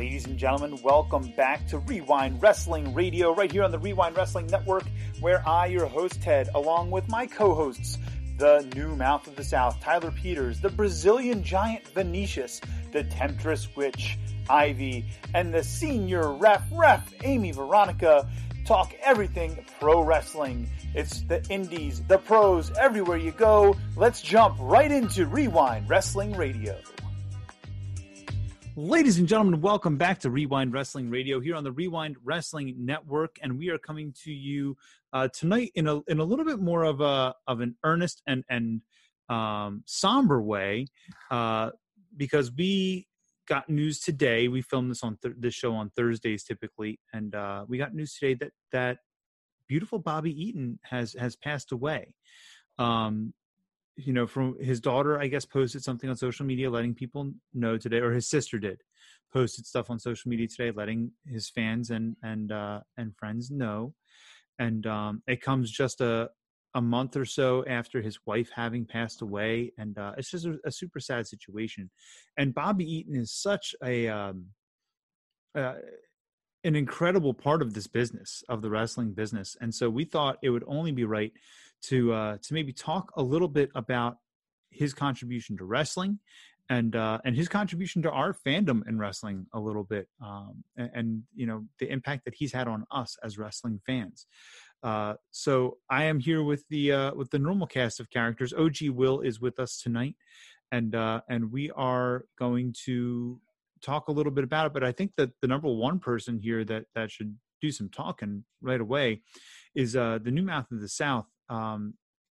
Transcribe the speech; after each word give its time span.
Ladies 0.00 0.24
and 0.24 0.38
gentlemen, 0.38 0.80
welcome 0.82 1.30
back 1.32 1.66
to 1.66 1.76
Rewind 1.76 2.40
Wrestling 2.40 2.94
Radio, 2.94 3.34
right 3.34 3.52
here 3.52 3.64
on 3.64 3.70
the 3.70 3.78
Rewind 3.78 4.16
Wrestling 4.16 4.46
Network, 4.46 4.84
where 5.20 5.46
I, 5.46 5.66
your 5.66 5.84
host 5.84 6.22
Ted, 6.22 6.48
along 6.54 6.90
with 6.90 7.06
my 7.10 7.26
co 7.26 7.54
hosts, 7.54 7.98
the 8.38 8.66
new 8.74 8.96
mouth 8.96 9.26
of 9.26 9.36
the 9.36 9.44
South, 9.44 9.78
Tyler 9.82 10.10
Peters, 10.10 10.58
the 10.58 10.70
Brazilian 10.70 11.44
giant 11.44 11.86
Venetius, 11.88 12.62
the 12.92 13.04
temptress 13.04 13.76
witch, 13.76 14.18
Ivy, 14.48 15.04
and 15.34 15.52
the 15.52 15.62
senior 15.62 16.32
ref, 16.32 16.62
ref, 16.72 17.12
Amy 17.22 17.52
Veronica, 17.52 18.26
talk 18.64 18.94
everything 19.02 19.62
pro 19.80 20.02
wrestling. 20.02 20.70
It's 20.94 21.20
the 21.24 21.44
indies, 21.50 22.00
the 22.08 22.16
pros, 22.16 22.70
everywhere 22.78 23.18
you 23.18 23.32
go. 23.32 23.76
Let's 23.96 24.22
jump 24.22 24.56
right 24.60 24.90
into 24.90 25.26
Rewind 25.26 25.90
Wrestling 25.90 26.32
Radio. 26.38 26.78
Ladies 28.76 29.18
and 29.18 29.26
gentlemen, 29.26 29.60
welcome 29.60 29.96
back 29.96 30.20
to 30.20 30.30
Rewind 30.30 30.72
Wrestling 30.72 31.10
Radio 31.10 31.40
here 31.40 31.56
on 31.56 31.64
the 31.64 31.72
Rewind 31.72 32.16
Wrestling 32.22 32.74
Network, 32.78 33.36
and 33.42 33.58
we 33.58 33.68
are 33.68 33.78
coming 33.78 34.14
to 34.22 34.32
you 34.32 34.76
uh, 35.12 35.26
tonight 35.28 35.72
in 35.74 35.88
a 35.88 36.00
in 36.06 36.20
a 36.20 36.24
little 36.24 36.44
bit 36.44 36.60
more 36.60 36.84
of 36.84 37.00
a 37.00 37.34
of 37.48 37.60
an 37.60 37.76
earnest 37.84 38.22
and 38.28 38.44
and 38.48 38.80
um, 39.28 39.82
somber 39.86 40.40
way, 40.40 40.86
uh, 41.32 41.70
because 42.16 42.52
we 42.52 43.08
got 43.48 43.68
news 43.68 43.98
today. 43.98 44.46
We 44.46 44.62
filmed 44.62 44.92
this 44.92 45.02
on 45.02 45.18
th- 45.20 45.34
this 45.36 45.54
show 45.54 45.74
on 45.74 45.90
Thursdays 45.96 46.44
typically, 46.44 47.00
and 47.12 47.34
uh, 47.34 47.64
we 47.66 47.76
got 47.76 47.92
news 47.92 48.14
today 48.14 48.34
that 48.34 48.52
that 48.70 48.98
beautiful 49.66 49.98
Bobby 49.98 50.30
Eaton 50.30 50.78
has 50.84 51.14
has 51.14 51.34
passed 51.34 51.72
away. 51.72 52.14
Um, 52.78 53.34
you 54.04 54.12
know, 54.12 54.26
from 54.26 54.56
his 54.60 54.80
daughter, 54.80 55.20
I 55.20 55.26
guess, 55.26 55.44
posted 55.44 55.82
something 55.82 56.08
on 56.08 56.16
social 56.16 56.46
media 56.46 56.70
letting 56.70 56.94
people 56.94 57.32
know 57.54 57.76
today, 57.76 57.98
or 57.98 58.12
his 58.12 58.28
sister 58.28 58.58
did, 58.58 58.82
posted 59.32 59.66
stuff 59.66 59.90
on 59.90 59.98
social 59.98 60.28
media 60.28 60.48
today, 60.48 60.72
letting 60.74 61.12
his 61.26 61.50
fans 61.50 61.90
and 61.90 62.16
and 62.22 62.52
uh, 62.52 62.80
and 62.96 63.16
friends 63.16 63.50
know. 63.50 63.94
And 64.58 64.86
um, 64.86 65.22
it 65.26 65.40
comes 65.40 65.70
just 65.70 66.00
a 66.00 66.30
a 66.74 66.80
month 66.80 67.16
or 67.16 67.24
so 67.24 67.64
after 67.66 68.00
his 68.00 68.18
wife 68.26 68.50
having 68.54 68.84
passed 68.84 69.22
away, 69.22 69.72
and 69.76 69.98
uh, 69.98 70.12
it's 70.16 70.30
just 70.30 70.46
a, 70.46 70.58
a, 70.64 70.70
super 70.70 71.00
sad 71.00 71.26
situation. 71.26 71.90
And 72.36 72.54
Bobby 72.54 72.84
Eaton 72.84 73.16
is 73.16 73.32
such 73.32 73.74
a 73.82 74.08
um, 74.08 74.46
uh, 75.56 75.74
an 76.62 76.76
incredible 76.76 77.34
part 77.34 77.62
of 77.62 77.74
this 77.74 77.88
business 77.88 78.44
of 78.48 78.62
the 78.62 78.70
wrestling 78.70 79.12
business, 79.12 79.56
and 79.60 79.74
so 79.74 79.90
we 79.90 80.04
thought 80.04 80.38
it 80.42 80.50
would 80.50 80.64
only 80.66 80.92
be 80.92 81.04
right 81.04 81.32
to 81.82 82.12
uh, 82.12 82.36
to 82.42 82.54
maybe 82.54 82.72
talk 82.72 83.12
a 83.16 83.22
little 83.22 83.48
bit 83.48 83.70
about 83.74 84.18
his 84.70 84.94
contribution 84.94 85.56
to 85.58 85.64
wrestling 85.64 86.18
and 86.68 86.94
uh, 86.94 87.18
and 87.24 87.36
his 87.36 87.48
contribution 87.48 88.02
to 88.02 88.10
our 88.10 88.32
fandom 88.32 88.86
in 88.88 88.98
wrestling 88.98 89.46
a 89.52 89.60
little 89.60 89.82
bit 89.84 90.08
um, 90.24 90.62
and, 90.76 90.90
and, 90.94 91.22
you 91.34 91.46
know 91.46 91.64
the 91.78 91.90
impact 91.90 92.24
that 92.24 92.34
he's 92.34 92.52
had 92.52 92.68
on 92.68 92.84
us 92.90 93.16
as 93.22 93.38
wrestling 93.38 93.80
fans. 93.86 94.26
Uh, 94.82 95.14
so 95.30 95.76
i 95.90 96.04
am 96.04 96.18
here 96.18 96.42
with 96.42 96.64
the 96.70 96.92
uh, 96.92 97.14
with 97.14 97.30
the 97.30 97.38
normal 97.38 97.66
cast 97.66 98.00
of 98.00 98.08
characters. 98.10 98.52
Og 98.52 98.80
will 98.82 99.20
is 99.20 99.40
with 99.40 99.58
us 99.58 99.80
tonight 99.82 100.16
and 100.72 100.94
uh, 100.94 101.20
and 101.28 101.50
we 101.50 101.70
are 101.72 102.24
going 102.38 102.74
to 102.84 103.40
talk 103.82 104.08
a 104.08 104.12
little 104.12 104.32
bit 104.32 104.44
about 104.44 104.66
it 104.66 104.72
but 104.72 104.84
i 104.84 104.92
think 104.92 105.12
that 105.16 105.30
the 105.40 105.48
number 105.48 105.68
one 105.68 105.98
person 105.98 106.38
here 106.38 106.64
that 106.64 106.84
that 106.94 107.10
should 107.10 107.36
do 107.60 107.70
some 107.70 107.88
talking 107.88 108.44
right 108.62 108.80
away 108.80 109.20
is 109.74 109.96
uh, 109.96 110.18
the 110.22 110.30
new 110.30 110.42
mouth 110.42 110.70
of 110.70 110.80
the 110.80 110.88
south 110.88 111.26
um, 111.50 111.94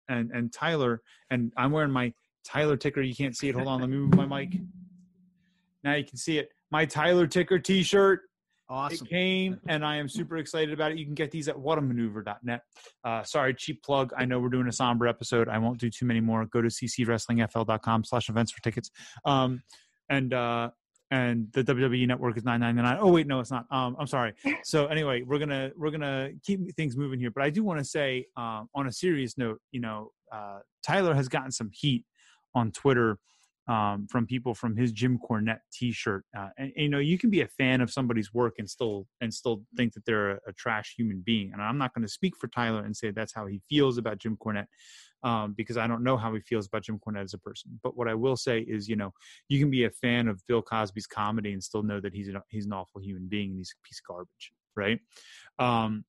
and 0.10 0.32
and 0.32 0.54
Tyler, 0.54 1.02
and 1.32 1.52
I'm 1.58 1.72
wearing 1.72 1.92
my 1.92 2.14
Tyler 2.46 2.78
ticker. 2.78 3.02
You 3.02 3.16
can't 3.16 3.36
see 3.36 3.50
it. 3.50 3.56
Hold 3.56 3.68
on, 3.68 3.82
let 3.82 3.90
me 3.90 3.98
move 3.98 4.16
my 4.16 4.26
mic. 4.26 4.60
Now 5.84 5.96
you 5.96 6.04
can 6.04 6.18
see 6.18 6.38
it. 6.38 6.50
My 6.72 6.86
Tyler 6.86 7.28
ticker 7.28 7.60
T-shirt. 7.60 8.22
Awesome. 8.68 9.06
It 9.06 9.10
came, 9.10 9.60
and 9.68 9.86
I 9.86 9.98
am 9.98 10.10
super 10.10 10.38
excited 10.38 10.74
about 10.74 10.92
it. 10.92 10.98
You 10.98 11.06
can 11.06 11.14
get 11.14 11.30
these 11.30 11.48
at 11.48 11.56
whatamaneuver.net. 11.56 12.62
Uh, 13.04 13.24
sorry, 13.24 13.54
cheap 13.54 13.84
plug. 13.84 14.12
I 14.18 14.25
know 14.25 14.40
we're 14.40 14.50
doing 14.50 14.68
a 14.68 14.72
somber 14.72 15.08
episode. 15.08 15.48
I 15.48 15.59
won't 15.59 15.80
do 15.80 15.92
too 15.92 16.06
many 16.08 16.20
more. 16.20 16.46
Go 16.48 16.64
to 16.64 16.70
ccwrestlingfl.com 16.70 18.04
slash 18.06 18.28
events 18.28 18.52
for 18.52 18.62
tickets. 18.62 18.90
Um, 19.24 19.62
and 20.09 20.34
uh, 20.34 20.72
and 21.12 21.48
the 21.54 21.64
WWE 21.64 22.08
network 22.08 22.38
is 22.38 22.44
nine 22.44 22.60
ninety 22.60 22.82
nine. 22.82 22.98
Oh 23.00 23.12
wait, 23.12 23.28
no, 23.28 23.40
it's 23.40 23.52
not. 23.52 23.66
Um, 23.72 23.96
I'm 24.00 24.08
sorry. 24.08 24.34
So 24.64 24.88
anyway, 24.88 25.22
we're 25.22 25.40
gonna 25.40 25.72
we're 25.78 25.92
gonna 25.92 26.32
keep 26.44 26.76
things 26.76 26.98
moving 26.98 27.20
here. 27.20 27.32
But 27.32 27.44
I 27.44 27.50
do 27.50 27.64
want 27.64 27.80
to 27.80 27.86
say, 27.86 28.26
um, 28.36 28.70
on 28.74 28.88
a 28.88 28.92
serious 28.92 29.38
note, 29.38 29.60
you 29.72 29.82
know, 29.82 30.12
uh, 30.32 30.60
Tyler 30.86 31.14
has 31.14 31.28
gotten 31.28 31.52
some 31.52 31.70
heat 31.72 32.06
on 32.56 32.72
Twitter 32.72 33.20
um, 33.68 34.08
from 34.10 34.28
people 34.28 34.54
from 34.54 34.76
his 34.76 34.92
Jim 34.92 35.18
Cornette 35.18 35.60
T-shirt. 35.74 36.24
Uh, 36.38 36.50
and, 36.58 36.72
and, 36.76 36.84
you 36.84 36.90
know, 36.90 37.00
you 37.00 37.18
can 37.18 37.30
be 37.30 37.42
a 37.42 37.48
fan 37.48 37.82
of 37.82 37.92
somebody's 37.92 38.34
work 38.34 38.56
and 38.60 38.70
still 38.70 39.08
and 39.22 39.34
still 39.34 39.64
think 39.76 39.94
that 39.94 40.06
they're 40.06 40.32
a, 40.32 40.40
a 40.48 40.54
trash 40.54 40.94
human 40.98 41.22
being. 41.26 41.52
And 41.54 41.62
I'm 41.62 41.78
not 41.78 41.94
going 41.94 42.06
to 42.06 42.12
speak 42.12 42.36
for 42.38 42.48
Tyler 42.48 42.84
and 42.84 42.96
say 42.96 43.12
that's 43.12 43.34
how 43.34 43.48
he 43.48 43.62
feels 43.70 43.98
about 43.98 44.20
Jim 44.20 44.38
Cornette 44.38 44.68
um, 45.25 45.56
because 45.58 45.75
I 45.75 45.88
don't 45.88 46.03
know 46.03 46.18
how 46.18 46.34
he 46.36 46.40
feels 46.40 46.68
about 46.68 46.84
Jim 46.84 47.00
Cornette 47.00 47.24
as 47.24 47.34
a 47.34 47.40
person. 47.40 47.80
But 47.81 47.97
what 47.97 48.08
I 48.08 48.13
will 48.13 48.38
say 48.38 48.59
is, 48.59 48.88
you 48.88 48.96
know, 48.96 49.12
you 49.50 49.59
can 49.59 49.72
be 49.72 49.84
a 49.84 49.90
fan 49.90 50.28
of 50.28 50.46
Bill 50.47 50.62
Cosby's 50.62 51.08
comedy 51.08 51.52
and 51.52 51.63
still 51.63 51.81
know 51.81 52.00
that 52.00 52.13
he's 52.13 52.28
an, 52.28 52.40
he's 52.50 52.68
an 52.68 52.74
awful 52.74 53.02
human 53.02 53.28
being 53.28 53.50
and 53.50 53.58
he's 53.58 53.74
a 53.75 53.88
piece 53.88 54.00
of 54.00 54.08
garbage, 54.08 54.52
right? 54.75 55.00
Um, 55.58 56.06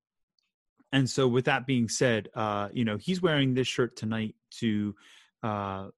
and 0.92 1.08
so, 1.08 1.26
with 1.26 1.46
that 1.46 1.66
being 1.66 1.88
said, 1.88 2.28
uh, 2.34 2.68
you 2.72 2.84
know, 2.84 2.98
he's 2.98 3.22
wearing 3.22 3.54
this 3.54 3.66
shirt 3.66 3.96
tonight 3.96 4.34
to 4.60 4.94
uh, 5.42 5.88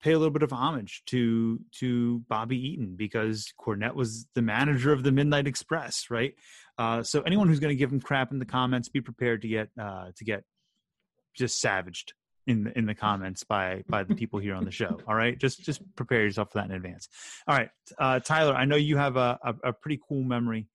pay 0.00 0.12
a 0.12 0.18
little 0.18 0.32
bit 0.32 0.42
of 0.42 0.50
homage 0.50 1.02
to 1.06 1.60
to 1.80 2.20
Bobby 2.30 2.56
Eaton 2.56 2.96
because 2.96 3.52
Cornette 3.60 3.94
was 3.94 4.26
the 4.34 4.42
manager 4.42 4.90
of 4.90 5.02
the 5.02 5.12
Midnight 5.12 5.46
Express, 5.46 6.06
right? 6.10 6.34
Uh, 6.78 7.02
so 7.02 7.20
anyone 7.20 7.46
who's 7.46 7.60
going 7.60 7.72
to 7.72 7.78
give 7.78 7.92
him 7.92 8.00
crap 8.00 8.32
in 8.32 8.38
the 8.38 8.46
comments, 8.46 8.88
be 8.88 9.02
prepared 9.02 9.42
to 9.42 9.48
get 9.48 9.68
uh, 9.78 10.06
to 10.16 10.24
get 10.24 10.44
just 11.36 11.60
savaged 11.60 12.14
in 12.46 12.64
the, 12.64 12.78
in 12.78 12.86
the 12.86 12.94
comments 12.94 13.44
by 13.44 13.82
by 13.88 14.04
the 14.04 14.14
people 14.14 14.38
here 14.38 14.54
on 14.54 14.64
the 14.64 14.70
show. 14.70 14.98
All 15.08 15.14
right, 15.14 15.38
just 15.38 15.64
just 15.64 15.82
prepare 15.96 16.22
yourself 16.22 16.52
for 16.52 16.58
that 16.58 16.66
in 16.66 16.72
advance. 16.72 17.08
All 17.46 17.56
right, 17.56 17.70
uh, 17.98 18.20
Tyler, 18.20 18.54
I 18.54 18.64
know 18.64 18.76
you 18.76 18.96
have 18.96 19.16
a, 19.16 19.38
a, 19.42 19.68
a 19.68 19.72
pretty 19.72 20.00
cool 20.08 20.22
memory 20.22 20.68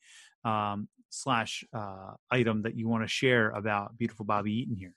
um, 0.44 0.88
slash 1.10 1.64
uh, 1.74 2.14
item 2.32 2.64
that 2.64 2.76
you 2.76 2.88
want 2.88 3.04
to 3.04 3.08
share 3.08 3.50
about 3.52 3.98
beautiful 3.98 4.26
Bobby 4.26 4.54
Eaton 4.54 4.76
here. 4.76 4.94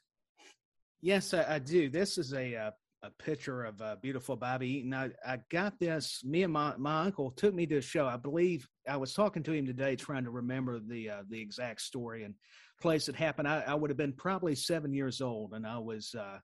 Yes, 1.00 1.34
I, 1.34 1.56
I 1.56 1.58
do. 1.58 1.90
This 1.90 2.18
is 2.18 2.32
a 2.32 2.56
uh, 2.56 2.70
a 3.02 3.10
picture 3.10 3.64
of 3.64 3.82
uh, 3.82 3.96
beautiful 4.00 4.36
Bobby 4.36 4.68
Eaton. 4.68 4.94
I, 4.94 5.10
I 5.26 5.38
got 5.50 5.78
this. 5.78 6.22
Me 6.24 6.44
and 6.44 6.52
my, 6.52 6.74
my 6.76 7.02
uncle 7.02 7.32
took 7.32 7.52
me 7.52 7.66
to 7.66 7.78
a 7.78 7.82
show. 7.82 8.06
I 8.06 8.16
believe 8.16 8.68
I 8.88 8.96
was 8.96 9.12
talking 9.12 9.42
to 9.42 9.52
him 9.52 9.66
today, 9.66 9.96
trying 9.96 10.24
to 10.24 10.30
remember 10.30 10.78
the 10.78 11.10
uh, 11.10 11.22
the 11.28 11.40
exact 11.40 11.80
story 11.80 12.22
and 12.22 12.34
place 12.80 13.08
it 13.08 13.16
happened. 13.16 13.48
I, 13.48 13.64
I 13.66 13.74
would 13.74 13.90
have 13.90 13.96
been 13.96 14.12
probably 14.12 14.54
seven 14.54 14.92
years 14.92 15.20
old, 15.20 15.52
and 15.54 15.66
I 15.66 15.78
was 15.78 16.14
uh, 16.14 16.38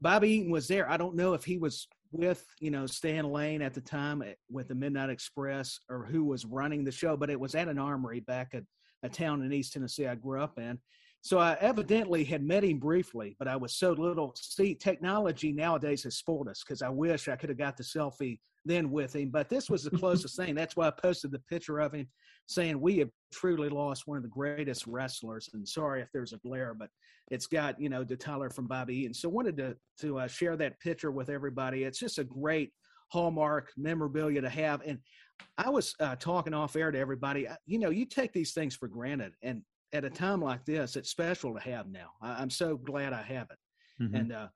Bobby 0.00 0.30
Eaton 0.30 0.50
was 0.50 0.68
there. 0.68 0.88
I 0.90 0.96
don't 0.96 1.16
know 1.16 1.34
if 1.34 1.44
he 1.44 1.58
was 1.58 1.88
with 2.10 2.44
you 2.60 2.70
know 2.70 2.86
Stan 2.86 3.30
Lane 3.30 3.62
at 3.62 3.74
the 3.74 3.80
time 3.80 4.22
eh, 4.22 4.32
with 4.50 4.68
the 4.68 4.74
Midnight 4.74 5.10
Express 5.10 5.78
or 5.88 6.04
who 6.04 6.24
was 6.24 6.44
running 6.44 6.84
the 6.84 6.92
show, 6.92 7.16
but 7.16 7.30
it 7.30 7.40
was 7.40 7.54
at 7.54 7.68
an 7.68 7.78
armory 7.78 8.20
back 8.20 8.54
at 8.54 8.64
a 9.02 9.08
town 9.08 9.42
in 9.42 9.52
East 9.52 9.72
Tennessee 9.72 10.06
I 10.06 10.14
grew 10.14 10.42
up 10.42 10.58
in. 10.58 10.78
So 11.20 11.38
I 11.38 11.56
evidently 11.60 12.24
had 12.24 12.42
met 12.44 12.64
him 12.64 12.78
briefly, 12.78 13.36
but 13.38 13.48
I 13.48 13.56
was 13.56 13.76
so 13.76 13.92
little. 13.92 14.34
See, 14.36 14.74
technology 14.74 15.52
nowadays 15.52 16.04
has 16.04 16.16
spoiled 16.16 16.48
us 16.48 16.62
because 16.64 16.80
I 16.80 16.88
wish 16.88 17.28
I 17.28 17.36
could 17.36 17.48
have 17.48 17.58
got 17.58 17.76
the 17.76 17.82
selfie 17.82 18.38
then 18.64 18.90
with 18.90 19.16
him. 19.16 19.30
But 19.30 19.48
this 19.48 19.68
was 19.68 19.82
the 19.82 19.90
closest 19.98 20.36
thing. 20.36 20.54
That's 20.54 20.76
why 20.76 20.86
I 20.86 20.90
posted 20.90 21.32
the 21.32 21.40
picture 21.40 21.80
of 21.80 21.92
him 21.92 22.06
saying 22.46 22.80
we 22.80 22.98
have 22.98 23.10
truly 23.32 23.68
lost 23.68 24.06
one 24.06 24.16
of 24.16 24.22
the 24.22 24.28
greatest 24.28 24.86
wrestlers. 24.86 25.50
And 25.52 25.68
sorry 25.68 26.00
if 26.00 26.08
there's 26.12 26.32
a 26.32 26.38
glare, 26.38 26.74
but 26.74 26.88
it's 27.30 27.46
got 27.46 27.80
you 27.80 27.88
know 27.88 28.04
the 28.04 28.16
Tyler 28.16 28.50
from 28.50 28.66
Bobby 28.66 28.96
Eaton. 28.96 29.14
So 29.14 29.28
wanted 29.28 29.56
to 29.58 29.76
to 30.00 30.20
uh, 30.20 30.28
share 30.28 30.56
that 30.56 30.80
picture 30.80 31.10
with 31.10 31.28
everybody. 31.28 31.84
It's 31.84 31.98
just 31.98 32.18
a 32.18 32.24
great 32.24 32.72
hallmark 33.10 33.70
memorabilia 33.76 34.40
to 34.40 34.48
have. 34.50 34.82
And 34.86 34.98
I 35.56 35.70
was 35.70 35.94
uh, 36.00 36.16
talking 36.16 36.54
off 36.54 36.76
air 36.76 36.90
to 36.90 36.98
everybody. 36.98 37.46
You 37.66 37.78
know, 37.78 37.90
you 37.90 38.06
take 38.06 38.32
these 38.32 38.52
things 38.52 38.76
for 38.76 38.88
granted, 38.88 39.32
and 39.42 39.62
at 39.92 40.04
a 40.04 40.10
time 40.10 40.42
like 40.42 40.64
this, 40.64 40.96
it's 40.96 41.10
special 41.10 41.54
to 41.54 41.60
have 41.60 41.88
now. 41.88 42.10
I, 42.20 42.42
am 42.42 42.50
so 42.50 42.76
glad 42.76 43.12
I 43.12 43.22
have 43.22 43.48
it. 43.50 44.02
Mm-hmm. 44.02 44.14
And 44.14 44.32
uh, 44.32 44.48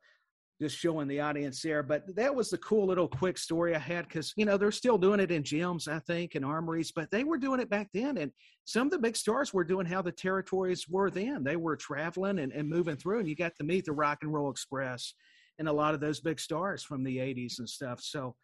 just 0.63 0.79
showing 0.79 1.09
the 1.09 1.21
audience 1.21 1.61
there. 1.61 1.83
But 1.83 2.15
that 2.15 2.33
was 2.33 2.51
the 2.51 2.59
cool 2.59 2.87
little 2.87 3.09
quick 3.09 3.37
story 3.37 3.75
I 3.75 3.81
had 3.81 4.07
because, 4.07 4.33
you 4.37 4.45
know, 4.45 4.57
they're 4.57 4.71
still 4.71 4.97
doing 4.97 5.19
it 5.19 5.33
in 5.33 5.43
gyms, 5.43 5.89
I 5.89 5.99
think, 5.99 6.37
and 6.37 6.45
armories, 6.45 6.93
but 6.93 7.11
they 7.11 7.25
were 7.25 7.37
doing 7.39 7.59
it 7.59 7.69
back 7.69 7.89
then. 7.93 8.19
And 8.19 8.31
some 8.65 8.87
of 8.87 8.93
the 8.93 8.99
big 8.99 9.17
stars 9.17 9.53
were 9.53 9.65
doing 9.65 9.87
how 9.87 10.03
the 10.03 10.13
territories 10.13 10.89
were 10.89 11.11
then. 11.11 11.43
They 11.43 11.57
were 11.57 11.77
traveling 11.77 12.39
and, 12.39 12.53
and 12.53 12.69
moving 12.69 12.97
through, 12.97 13.19
and 13.19 13.29
you 13.29 13.35
got 13.35 13.57
to 13.57 13.65
meet 13.65 13.87
the 13.87 13.93
Rock 13.93 14.19
and 14.23 14.33
Roll 14.33 14.51
Express 14.51 15.15
and 15.59 15.69
a 15.69 15.73
lot 15.73 15.95
of 15.95 16.01
those 16.01 16.21
big 16.21 16.39
stars 16.39 16.85
from 16.85 17.03
the 17.03 17.17
80s 17.17 17.59
and 17.59 17.69
stuff. 17.69 18.01
So, 18.01 18.37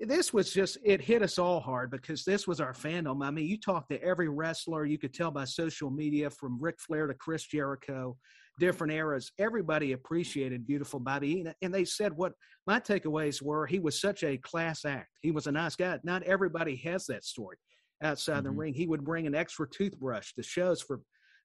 this 0.00 0.32
was 0.32 0.52
just 0.52 0.78
it 0.84 1.00
hit 1.00 1.22
us 1.22 1.38
all 1.38 1.60
hard 1.60 1.90
because 1.90 2.24
this 2.24 2.46
was 2.46 2.60
our 2.60 2.72
fandom. 2.72 3.24
I 3.24 3.30
mean, 3.30 3.46
you 3.46 3.58
talk 3.58 3.88
to 3.88 4.02
every 4.02 4.28
wrestler, 4.28 4.84
you 4.84 4.98
could 4.98 5.14
tell 5.14 5.30
by 5.30 5.44
social 5.44 5.90
media 5.90 6.28
from 6.30 6.58
Ric 6.60 6.78
Flair 6.80 7.06
to 7.06 7.14
Chris 7.14 7.44
Jericho, 7.46 8.16
different 8.58 8.92
eras, 8.92 9.32
everybody 9.38 9.92
appreciated 9.92 10.66
Beautiful 10.66 11.00
Bobby. 11.00 11.46
And 11.62 11.72
they 11.72 11.84
said 11.84 12.12
what 12.14 12.32
my 12.66 12.78
takeaways 12.78 13.40
were 13.42 13.66
he 13.66 13.78
was 13.78 14.00
such 14.00 14.22
a 14.22 14.36
class 14.38 14.84
act. 14.84 15.08
He 15.22 15.30
was 15.30 15.46
a 15.46 15.52
nice 15.52 15.76
guy. 15.76 15.98
Not 16.04 16.22
everybody 16.24 16.76
has 16.76 17.06
that 17.06 17.24
story. 17.24 17.56
outside 18.02 18.40
Mhm. 18.40 18.44
the 18.44 18.50
ring. 18.50 18.74
He 18.74 18.86
would 18.86 19.02
bring 19.04 19.26
an 19.26 19.34
extra 19.34 19.66
toothbrush 19.66 20.34
to 20.34 20.42
shows 20.42 20.82
for 20.82 21.00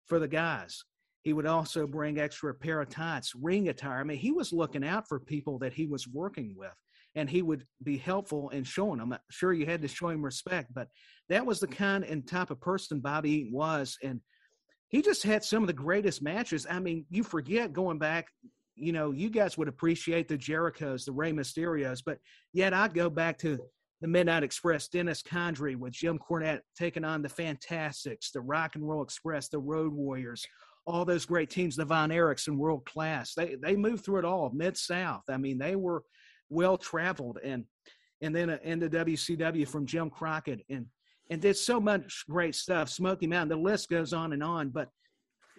for 0.08 0.20
the 0.20 0.28
guys. 0.28 0.84
He 1.22 1.32
would 1.32 1.46
also 1.46 1.88
bring 1.88 2.20
extra 2.20 2.54
pair 2.54 2.82
of 2.82 2.90
tights, 2.90 3.34
ring 3.34 3.70
attire. 3.70 4.00
I 4.00 4.04
mean, 4.04 4.18
he 4.18 4.34
was 4.34 4.52
looking 4.52 4.84
out 4.84 5.08
for 5.08 5.18
people 5.18 5.58
that 5.60 5.72
he 5.72 5.86
was 5.86 6.10
working 6.10 6.54
with, 6.58 6.74
and 7.16 7.30
he 7.30 7.42
would 7.42 7.66
be 7.84 7.98
helpful 7.98 8.50
in 8.50 8.64
showing 8.64 9.00
them. 9.00 9.16
Sure 9.30 9.54
you 9.54 9.66
had 9.66 9.82
to 9.82 9.88
show 9.88 10.10
him 10.10 10.24
respect, 10.24 10.74
but 10.74 10.88
that 11.30 11.46
was 11.46 11.60
the 11.60 11.68
kind 11.68 12.04
and 12.04 12.28
type 12.28 12.52
of 12.52 12.62
person 12.62 13.00
Bobby 13.00 13.32
Eaton 13.32 13.54
was, 13.54 13.98
and 14.04 14.22
he 14.90 15.02
just 15.02 15.24
had 15.24 15.44
some 15.44 15.64
of 15.64 15.68
the 15.68 15.74
greatest 15.74 16.22
matches. 16.22 16.68
I 16.70 16.80
mean, 16.80 17.06
you 17.10 17.24
forget 17.24 17.74
going 17.74 17.98
back. 17.98 18.28
You 18.76 18.92
know, 18.92 19.12
you 19.12 19.30
guys 19.30 19.58
would 19.58 19.68
appreciate 19.68 20.28
the 20.28 20.38
Jerichos, 20.38 21.06
the 21.06 21.12
Rey 21.12 21.32
Mysterios, 21.32 22.02
but 22.06 22.18
yet 22.54 22.74
I 22.74 22.88
go 22.88 23.10
back 23.10 23.38
to 23.40 23.60
the 24.02 24.08
Midnight 24.08 24.44
Express, 24.44 24.88
Dennis 24.88 25.22
Condrey 25.22 25.76
with 25.76 25.94
Jim 25.94 26.18
Cornette 26.18 26.62
taking 26.76 27.06
on 27.06 27.22
the 27.22 27.30
Fantastics, 27.30 28.32
the 28.32 28.42
Rock 28.42 28.76
and 28.76 28.88
Roll 28.88 29.04
Express, 29.04 29.48
the 29.48 29.60
Road 29.60 29.94
Warriors, 29.94 30.46
all 30.88 31.06
those 31.06 31.26
great 31.26 31.50
teams, 31.50 31.76
the 31.76 31.86
Von 31.86 32.10
Erichs 32.10 32.48
and 32.48 32.58
world 32.58 32.84
class. 32.86 33.34
They 33.36 33.56
they 33.62 33.76
moved 33.76 34.04
through 34.04 34.20
it 34.20 34.26
all, 34.26 34.52
mid 34.54 34.76
South. 34.76 35.24
I 35.30 35.38
mean, 35.38 35.58
they 35.58 35.76
were 35.76 36.04
well 36.52 36.78
traveled, 36.78 37.40
and 37.44 37.66
and 38.22 38.36
then 38.36 38.52
in 38.64 38.80
the 38.80 38.90
WCW 38.90 39.68
from 39.68 39.88
Jim 39.88 40.10
Crockett, 40.12 40.64
and 40.70 40.86
and 41.32 41.42
did 41.42 41.56
so 41.58 41.80
much 41.80 42.26
great 42.30 42.54
stuff. 42.54 42.90
Smoky 42.90 43.26
Mountain, 43.26 43.58
the 43.58 43.64
list 43.64 43.90
goes 43.90 44.14
on 44.14 44.34
and 44.34 44.44
on. 44.44 44.70
But 44.70 44.90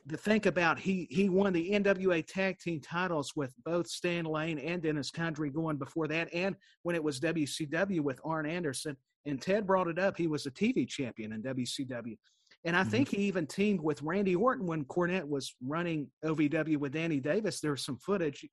to 0.09 0.17
think 0.17 0.47
about, 0.47 0.79
he 0.79 1.09
he 1.11 1.29
won 1.29 1.53
the 1.53 1.71
NWA 1.71 2.25
Tag 2.27 2.59
Team 2.59 2.81
titles 2.81 3.33
with 3.35 3.53
both 3.65 3.89
Stan 3.89 4.25
Lane 4.25 4.59
and 4.59 4.83
Dennis 4.83 5.11
Condrey 5.11 5.53
going 5.53 5.79
before 5.79 6.07
that, 6.09 6.33
and 6.33 6.55
when 6.83 6.95
it 6.95 7.03
was 7.03 7.19
WCW 7.21 8.01
with 8.01 8.21
Arn 8.25 8.47
Anderson. 8.47 8.97
And 9.25 9.41
Ted 9.41 9.69
brought 9.69 9.87
it 9.87 10.01
up. 10.01 10.17
He 10.17 10.27
was 10.27 10.47
a 10.47 10.51
TV 10.51 10.85
champion 10.85 11.33
in 11.33 11.43
WCW. 11.43 12.17
And 12.65 12.77
I 12.77 12.83
Mhm. 12.83 12.91
think 12.91 13.09
he 13.09 13.19
even 13.19 13.47
teamed 13.47 13.81
with 13.81 14.03
Randy 14.03 14.35
Orton 14.35 14.67
when 14.67 14.85
Cornette 14.85 15.29
was 15.29 15.55
running 15.65 16.11
OVW 16.25 16.77
with 16.79 16.93
Danny 16.93 17.21
Davis. 17.21 17.61
There's 17.61 17.85
some 17.85 17.99
footage 17.99 18.45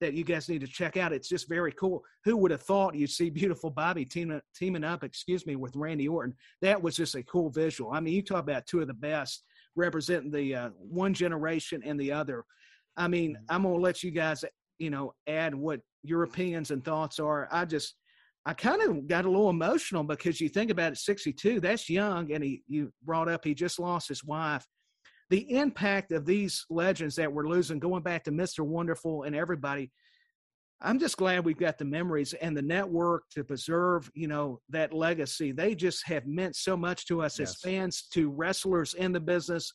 that 0.00 0.14
you 0.14 0.24
guys 0.24 0.48
need 0.48 0.60
to 0.60 0.66
check 0.66 0.96
out. 0.96 1.12
It's 1.12 1.28
just 1.28 1.48
very 1.48 1.72
cool. 1.72 2.04
Who 2.24 2.36
would 2.36 2.50
have 2.50 2.62
thought 2.62 2.94
you'd 2.94 3.10
see 3.10 3.30
beautiful 3.30 3.70
Bobby 3.70 4.04
teaming, 4.04 4.40
teaming 4.54 4.84
up, 4.84 5.02
excuse 5.02 5.46
me, 5.46 5.56
with 5.56 5.74
Randy 5.76 6.08
Orton? 6.08 6.34
That 6.62 6.80
was 6.82 6.96
just 6.96 7.14
a 7.14 7.22
cool 7.24 7.50
visual. 7.50 7.92
I 7.92 8.00
mean, 8.00 8.14
you 8.14 8.22
talk 8.22 8.42
about 8.42 8.66
two 8.66 8.80
of 8.80 8.86
the 8.88 8.94
best 8.94 9.44
representing 9.76 10.30
the 10.30 10.54
uh, 10.54 10.70
one 10.78 11.14
generation 11.14 11.82
and 11.84 11.98
the 11.98 12.12
other. 12.12 12.44
I 12.96 13.08
mean, 13.08 13.34
Mhm. 13.34 13.44
I'm 13.48 13.62
going 13.62 13.74
to 13.76 13.80
let 13.80 14.02
you 14.02 14.10
guys, 14.10 14.44
you 14.78 14.90
know, 14.90 15.14
add 15.26 15.54
what 15.54 15.80
your 16.02 16.22
opinions 16.22 16.70
and 16.70 16.84
thoughts 16.84 17.18
are. 17.18 17.48
I 17.50 17.64
just, 17.64 17.94
I 18.46 18.54
kind 18.54 18.80
of 18.82 19.06
got 19.08 19.24
a 19.24 19.30
little 19.30 19.50
emotional 19.50 20.04
because 20.04 20.40
you 20.40 20.48
think 20.48 20.70
about 20.70 20.92
it, 20.92 20.98
62, 20.98 21.60
that's 21.60 21.90
young. 21.90 22.32
And 22.32 22.42
he, 22.42 22.62
you 22.66 22.92
brought 23.04 23.28
up, 23.28 23.44
he 23.44 23.54
just 23.54 23.78
lost 23.78 24.08
his 24.08 24.24
wife. 24.24 24.64
The 25.30 25.56
impact 25.56 26.12
of 26.12 26.24
these 26.24 26.64
legends 26.70 27.16
that 27.16 27.32
we're 27.32 27.48
losing, 27.48 27.78
going 27.78 28.02
back 28.02 28.24
to 28.24 28.32
Mr. 28.32 28.60
Wonderful 28.60 29.24
and 29.24 29.36
everybody, 29.36 29.90
I'm 30.80 30.98
just 30.98 31.16
glad 31.16 31.44
we've 31.44 31.58
got 31.58 31.76
the 31.76 31.84
memories 31.84 32.34
and 32.34 32.56
the 32.56 32.62
network 32.62 33.24
to 33.30 33.42
preserve, 33.42 34.10
you 34.14 34.28
know, 34.28 34.60
that 34.70 34.92
legacy. 34.92 35.50
They 35.50 35.74
just 35.74 36.06
have 36.06 36.26
meant 36.26 36.54
so 36.54 36.76
much 36.76 37.06
to 37.06 37.20
us 37.20 37.40
as 37.40 37.56
fans, 37.56 38.02
to 38.12 38.30
wrestlers 38.30 38.94
in 38.94 39.12
the 39.12 39.20
business. 39.20 39.72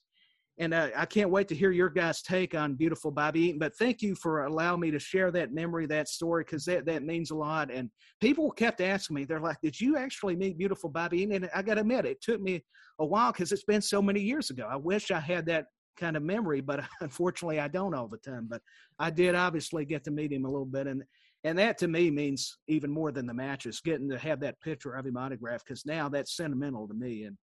And 0.59 0.73
uh, 0.73 0.89
I 0.95 1.05
can't 1.07 1.31
wait 1.31 1.47
to 1.47 1.55
hear 1.55 1.71
your 1.71 1.89
guys' 1.89 2.21
take 2.21 2.53
on 2.53 2.75
Beautiful 2.75 3.09
Bobby 3.09 3.41
Eaton. 3.41 3.59
But 3.59 3.75
thank 3.75 4.03
you 4.03 4.13
for 4.13 4.45
allowing 4.45 4.81
me 4.81 4.91
to 4.91 4.99
share 4.99 5.31
that 5.31 5.51
memory, 5.51 5.87
that 5.87 6.07
story, 6.07 6.43
because 6.43 6.63
that, 6.65 6.85
that 6.85 7.03
means 7.03 7.31
a 7.31 7.35
lot. 7.35 7.71
And 7.71 7.89
people 8.21 8.51
kept 8.51 8.79
asking 8.79 9.15
me, 9.15 9.25
they're 9.25 9.39
like, 9.39 9.57
Did 9.63 9.79
you 9.79 9.97
actually 9.97 10.35
meet 10.35 10.57
Beautiful 10.57 10.89
Bobby 10.89 11.21
Eaton? 11.21 11.35
And 11.35 11.49
I 11.55 11.63
got 11.63 11.75
to 11.75 11.81
admit, 11.81 12.05
it 12.05 12.21
took 12.21 12.39
me 12.39 12.63
a 12.99 13.05
while 13.05 13.31
because 13.31 13.51
it's 13.51 13.63
been 13.63 13.81
so 13.81 14.01
many 14.01 14.21
years 14.21 14.51
ago. 14.51 14.67
I 14.69 14.75
wish 14.75 15.09
I 15.09 15.19
had 15.19 15.47
that 15.47 15.65
kind 15.97 16.15
of 16.15 16.23
memory, 16.23 16.61
but 16.61 16.83
unfortunately, 17.01 17.59
I 17.59 17.67
don't 17.67 17.95
all 17.95 18.07
the 18.07 18.17
time. 18.17 18.47
But 18.47 18.61
I 18.99 19.09
did 19.09 19.33
obviously 19.33 19.85
get 19.85 20.03
to 20.03 20.11
meet 20.11 20.31
him 20.31 20.45
a 20.45 20.49
little 20.49 20.65
bit. 20.65 20.87
And 20.87 21.03
and 21.45 21.57
that 21.59 21.77
to 21.79 21.87
me 21.87 22.09
means 22.09 22.57
even 22.67 22.89
more 22.89 23.11
than 23.11 23.27
the 23.27 23.33
matches, 23.33 23.81
getting 23.81 24.09
to 24.09 24.17
have 24.17 24.39
that 24.41 24.61
picture 24.61 24.93
of 24.93 25.05
him 25.05 25.17
autographed, 25.17 25.65
because 25.65 25.85
now 25.85 26.07
that's 26.07 26.37
sentimental 26.37 26.87
to 26.87 26.93
me. 26.93 27.23
And 27.23 27.37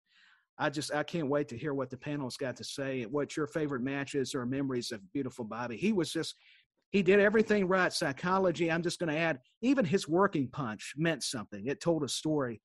I 0.58 0.70
just 0.70 0.92
I 0.94 1.02
can't 1.02 1.28
wait 1.28 1.48
to 1.48 1.58
hear 1.58 1.74
what 1.74 1.90
the 1.90 1.96
panel's 1.96 2.36
got 2.36 2.56
to 2.56 2.64
say. 2.64 3.04
What 3.04 3.36
your 3.36 3.46
favorite 3.46 3.82
matches 3.82 4.34
or 4.34 4.44
memories 4.44 4.92
of 4.92 5.00
Beautiful 5.12 5.44
Bobby? 5.44 5.76
He 5.76 5.92
was 5.92 6.12
just 6.12 6.34
he 6.90 7.02
did 7.02 7.20
everything 7.20 7.68
right. 7.68 7.92
Psychology. 7.92 8.70
I'm 8.70 8.82
just 8.82 8.98
going 8.98 9.12
to 9.12 9.18
add 9.18 9.38
even 9.62 9.84
his 9.84 10.08
working 10.08 10.48
punch 10.48 10.94
meant 10.96 11.22
something. 11.22 11.66
It 11.66 11.80
told 11.80 12.02
a 12.02 12.08
story, 12.08 12.60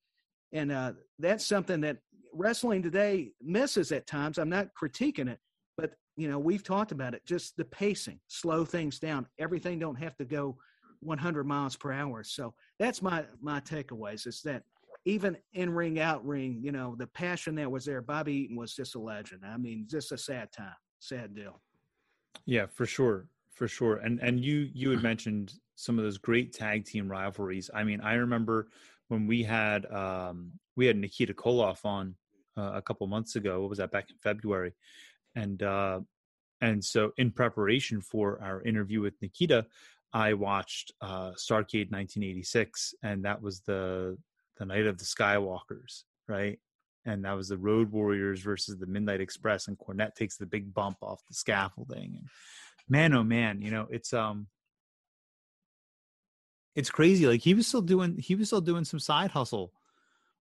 and 0.51 0.71
uh, 0.71 0.93
that's 1.19 1.45
something 1.45 1.81
that 1.81 1.97
wrestling 2.33 2.83
today 2.83 3.31
misses 3.41 3.91
at 3.91 4.07
times. 4.07 4.37
I'm 4.37 4.49
not 4.49 4.69
critiquing 4.79 5.29
it, 5.29 5.39
but 5.77 5.91
you 6.17 6.27
know 6.27 6.39
we've 6.39 6.63
talked 6.63 6.91
about 6.91 7.13
it. 7.13 7.21
Just 7.25 7.55
the 7.55 7.65
pacing, 7.65 8.19
slow 8.27 8.65
things 8.65 8.99
down. 8.99 9.27
Everything 9.39 9.79
don't 9.79 10.01
have 10.01 10.17
to 10.17 10.25
go 10.25 10.57
100 11.01 11.45
miles 11.45 11.75
per 11.75 11.91
hour. 11.91 12.23
So 12.23 12.53
that's 12.79 13.01
my 13.01 13.25
my 13.41 13.59
takeaways. 13.61 14.27
Is 14.27 14.41
that 14.43 14.63
even 15.05 15.37
in 15.53 15.69
ring, 15.69 15.99
out 15.99 16.25
ring, 16.25 16.59
you 16.61 16.71
know, 16.71 16.95
the 16.97 17.07
passion 17.07 17.55
that 17.55 17.71
was 17.71 17.85
there. 17.85 18.01
Bobby 18.01 18.33
Eaton 18.33 18.57
was 18.57 18.73
just 18.73 18.95
a 18.95 18.99
legend. 18.99 19.41
I 19.45 19.55
mean, 19.57 19.85
just 19.89 20.11
a 20.11 20.17
sad 20.17 20.51
time, 20.51 20.73
sad 20.99 21.35
deal. 21.35 21.61
Yeah, 22.45 22.65
for 22.65 22.87
sure, 22.87 23.27
for 23.53 23.67
sure. 23.67 23.97
And 23.97 24.19
and 24.19 24.43
you 24.43 24.69
you 24.73 24.89
had 24.89 25.03
mentioned 25.03 25.53
some 25.75 25.97
of 25.99 26.03
those 26.03 26.17
great 26.17 26.53
tag 26.53 26.85
team 26.85 27.07
rivalries. 27.07 27.69
I 27.73 27.83
mean, 27.83 28.01
I 28.01 28.15
remember 28.15 28.67
when 29.07 29.27
we 29.27 29.43
had 29.43 29.85
um 29.91 30.51
we 30.75 30.87
had 30.87 30.97
Nikita 30.97 31.33
Koloff 31.33 31.85
on 31.85 32.15
uh, 32.57 32.71
a 32.73 32.81
couple 32.81 33.05
months 33.07 33.35
ago. 33.35 33.61
What 33.61 33.69
was 33.69 33.77
that 33.77 33.91
back 33.91 34.09
in 34.09 34.17
February? 34.17 34.73
And 35.35 35.61
uh 35.61 35.99
and 36.61 36.83
so 36.83 37.11
in 37.17 37.31
preparation 37.31 38.01
for 38.01 38.41
our 38.41 38.63
interview 38.63 39.01
with 39.01 39.13
Nikita, 39.21 39.67
I 40.13 40.33
watched 40.33 40.93
uh 41.01 41.31
Starcade 41.31 41.91
1986 41.91 42.95
and 43.03 43.23
that 43.23 43.41
was 43.41 43.61
the 43.61 44.17
the 44.57 44.65
night 44.65 44.85
of 44.85 44.97
the 44.97 45.05
Skywalkers, 45.05 46.03
right? 46.27 46.59
And 47.05 47.23
that 47.25 47.33
was 47.33 47.49
the 47.49 47.57
Road 47.57 47.91
Warriors 47.91 48.41
versus 48.41 48.77
the 48.77 48.87
Midnight 48.87 49.21
Express, 49.21 49.67
and 49.67 49.77
Cornette 49.77 50.15
takes 50.15 50.37
the 50.37 50.45
big 50.45 50.73
bump 50.73 50.97
off 51.01 51.21
the 51.27 51.35
scaffolding. 51.35 52.15
And 52.17 52.27
man, 52.89 53.13
oh 53.13 53.23
man, 53.23 53.61
you 53.61 53.71
know 53.71 53.87
it's 53.89 54.13
um, 54.13 54.47
it's 56.75 56.89
crazy. 56.89 57.27
Like 57.27 57.41
he 57.41 57.53
was 57.53 57.67
still 57.67 57.81
doing, 57.81 58.17
he 58.17 58.35
was 58.35 58.47
still 58.47 58.61
doing 58.61 58.85
some 58.85 58.99
side 58.99 59.31
hustle, 59.31 59.71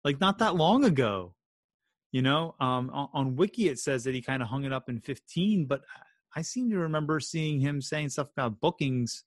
like 0.05 0.20
not 0.20 0.38
that 0.38 0.56
long 0.56 0.84
ago. 0.84 1.34
You 2.12 2.22
know, 2.22 2.54
um, 2.61 2.90
on, 2.92 3.09
on 3.12 3.37
Wiki 3.37 3.68
it 3.68 3.80
says 3.80 4.04
that 4.04 4.14
he 4.14 4.23
kind 4.23 4.40
of 4.40 4.49
hung 4.49 4.64
it 4.64 4.73
up 4.73 4.88
in 4.88 5.00
15, 5.00 5.66
but 5.66 5.83
I 6.37 6.42
seem 6.42 6.71
to 6.71 6.78
remember 6.78 7.18
seeing 7.18 7.61
him 7.61 7.80
saying 7.80 8.11
stuff 8.11 8.28
about 8.37 8.61
bookings, 8.61 9.25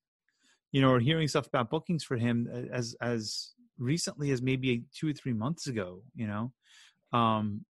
you 0.71 0.81
know, 0.81 0.91
or 0.91 0.99
hearing 0.99 1.27
stuff 1.27 1.47
about 1.47 1.69
bookings 1.69 2.03
for 2.03 2.15
him 2.15 2.47
as 2.71 2.95
as 3.01 3.51
recently 3.77 4.31
as 4.31 4.41
maybe 4.41 4.83
two 4.93 5.09
or 5.09 5.13
three 5.13 5.33
months 5.33 5.67
ago. 5.67 6.01
You 6.15 6.27
know, 6.27 6.51
um, 7.13 7.65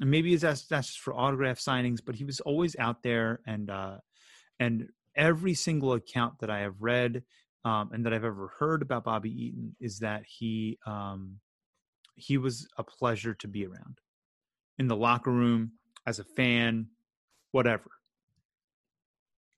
and 0.00 0.10
maybe 0.10 0.34
that's 0.36 0.66
that's 0.66 0.88
just 0.88 1.00
for 1.00 1.14
autograph 1.14 1.58
signings, 1.58 2.00
but 2.04 2.14
he 2.14 2.24
was 2.24 2.40
always 2.40 2.76
out 2.78 3.02
there, 3.02 3.40
and 3.46 3.70
uh, 3.70 3.98
and 4.58 4.88
every 5.16 5.54
single 5.54 5.92
account 5.92 6.38
that 6.40 6.50
I 6.50 6.60
have 6.60 6.76
read 6.80 7.22
um, 7.64 7.90
and 7.92 8.04
that 8.06 8.12
I've 8.12 8.24
ever 8.24 8.52
heard 8.58 8.82
about 8.82 9.04
Bobby 9.04 9.30
Eaton 9.30 9.76
is 9.80 9.98
that 10.00 10.24
he 10.26 10.78
um, 10.86 11.38
he 12.14 12.38
was 12.38 12.68
a 12.78 12.84
pleasure 12.84 13.34
to 13.34 13.48
be 13.48 13.66
around 13.66 13.98
in 14.78 14.88
the 14.88 14.96
locker 14.96 15.30
room 15.30 15.72
as 16.06 16.18
a 16.18 16.24
fan, 16.24 16.88
whatever, 17.52 17.90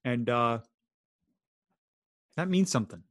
and 0.04 0.28
uh, 0.28 0.58
that 2.36 2.48
means 2.48 2.70
something, 2.70 3.02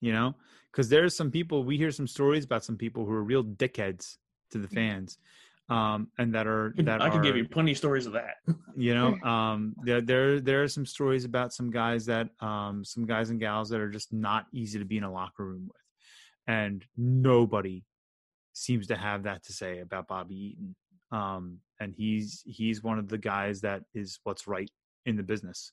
you 0.00 0.12
know, 0.12 0.34
because 0.74 0.88
there's 0.88 1.16
some 1.16 1.30
people 1.30 1.62
we 1.64 1.76
hear 1.76 1.90
some 1.90 2.06
stories 2.06 2.44
about 2.44 2.64
some 2.64 2.76
people 2.76 3.04
who 3.04 3.12
are 3.12 3.22
real 3.22 3.44
dickheads 3.44 4.16
to 4.50 4.58
the 4.58 4.68
fans 4.68 5.18
um 5.70 6.08
and 6.18 6.34
that 6.34 6.46
are 6.46 6.74
that 6.78 7.00
I 7.00 7.08
can 7.08 7.20
are, 7.20 7.22
give 7.22 7.36
you 7.36 7.48
plenty 7.48 7.72
of 7.72 7.78
stories 7.78 8.06
of 8.06 8.12
that. 8.14 8.36
you 8.76 8.94
know 8.98 9.16
um 9.22 9.74
there 9.82 10.00
there 10.00 10.40
there 10.40 10.62
are 10.62 10.68
some 10.68 10.84
stories 10.84 11.24
about 11.24 11.54
some 11.54 11.70
guys 11.70 12.06
that 12.06 12.28
um 12.40 12.84
some 12.84 13.06
guys 13.06 13.30
and 13.30 13.40
gals 13.40 13.70
that 13.70 13.80
are 13.80 13.88
just 13.88 14.12
not 14.12 14.46
easy 14.52 14.78
to 14.78 14.84
be 14.84 14.98
in 14.98 15.04
a 15.04 15.12
locker 15.12 15.44
room 15.44 15.64
with 15.66 15.82
and 16.46 16.84
nobody 16.96 17.84
seems 18.52 18.86
to 18.88 18.96
have 18.96 19.22
that 19.22 19.42
to 19.44 19.52
say 19.52 19.78
about 19.78 20.08
Bobby 20.08 20.34
Eaton 20.52 20.74
um 21.12 21.58
and 21.80 21.94
he's 21.96 22.42
he's 22.46 22.82
one 22.82 22.98
of 22.98 23.08
the 23.08 23.18
guys 23.18 23.60
that 23.62 23.82
is 23.94 24.18
what's 24.24 24.46
right 24.46 24.70
in 25.06 25.16
the 25.16 25.22
business 25.22 25.72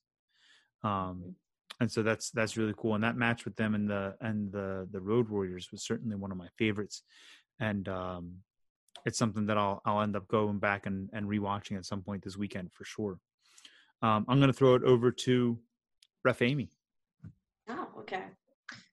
um 0.84 1.36
and 1.82 1.92
so 1.92 2.02
that's 2.02 2.30
that's 2.32 2.56
really 2.56 2.74
cool 2.78 2.96
and 2.96 3.04
that 3.04 3.18
match 3.18 3.44
with 3.44 3.56
them 3.58 3.76
and 3.76 3.90
the 3.90 4.16
and 4.22 4.52
the 4.54 4.88
the 4.92 5.02
road 5.02 5.28
warriors 5.28 5.70
was 5.72 5.84
certainly 5.84 6.16
one 6.16 6.32
of 6.32 6.38
my 6.38 6.48
favorites 6.58 7.04
and 7.60 7.90
um 7.90 8.36
it's 9.06 9.18
something 9.18 9.46
that 9.48 9.58
I'll 9.58 9.82
I'll 9.86 10.02
end 10.02 10.16
up 10.16 10.28
going 10.28 10.60
back 10.60 10.86
and, 10.86 11.10
and 11.14 11.28
rewatching 11.28 11.78
at 11.78 11.86
some 11.86 12.02
point 12.02 12.24
this 12.24 12.38
weekend 12.38 12.72
for 12.72 12.86
sure. 12.86 13.20
Um, 14.02 14.26
I'm 14.28 14.40
going 14.40 14.52
to 14.52 14.58
throw 14.58 14.76
it 14.76 14.84
over 14.84 15.12
to 15.12 15.60
Ref 16.24 16.42
Amy. 16.42 16.70
Oh, 17.70 17.88
okay. 18.00 18.24